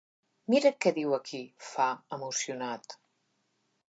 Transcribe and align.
Mira 0.53 0.69
què 0.85 0.91
diu 0.95 1.11
aquí! 1.17 1.41
—fa, 1.65 1.89
emocionat—. 2.17 2.97